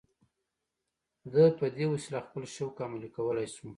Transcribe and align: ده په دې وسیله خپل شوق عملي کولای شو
ده 1.33 1.43
په 1.59 1.65
دې 1.75 1.85
وسیله 1.93 2.19
خپل 2.27 2.43
شوق 2.55 2.75
عملي 2.85 3.09
کولای 3.17 3.47
شو 3.55 3.67